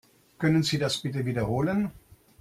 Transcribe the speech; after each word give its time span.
Können 0.39 0.63
Sie 0.63 0.79
das 0.79 0.97
bitte 0.97 1.27
wiederholen? 1.27 1.91